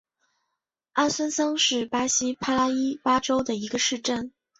[0.93, 4.33] 阿孙桑是巴西帕拉伊巴州的一个市镇。